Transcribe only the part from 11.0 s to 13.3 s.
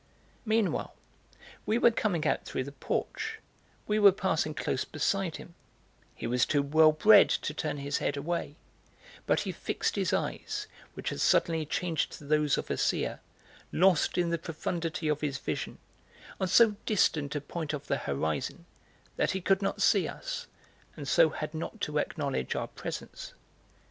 had suddenly changed to those of a seer,